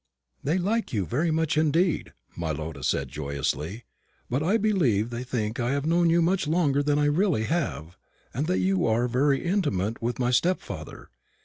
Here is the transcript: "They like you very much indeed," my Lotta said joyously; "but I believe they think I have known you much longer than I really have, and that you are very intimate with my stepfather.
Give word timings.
"They 0.43 0.57
like 0.57 0.93
you 0.93 1.05
very 1.05 1.29
much 1.29 1.59
indeed," 1.59 2.13
my 2.35 2.49
Lotta 2.49 2.83
said 2.83 3.09
joyously; 3.09 3.83
"but 4.31 4.41
I 4.41 4.57
believe 4.57 5.11
they 5.11 5.23
think 5.23 5.59
I 5.59 5.73
have 5.73 5.85
known 5.85 6.09
you 6.09 6.23
much 6.23 6.47
longer 6.47 6.81
than 6.81 6.97
I 6.97 7.05
really 7.05 7.43
have, 7.43 7.97
and 8.33 8.47
that 8.47 8.57
you 8.57 8.87
are 8.87 9.07
very 9.07 9.45
intimate 9.45 10.01
with 10.01 10.17
my 10.17 10.31
stepfather. 10.31 11.11